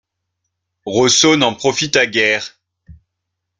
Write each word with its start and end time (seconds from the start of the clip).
Rosso 0.83 1.37
n'en 1.37 1.53
profita 1.53 2.07
guère. 2.07 2.57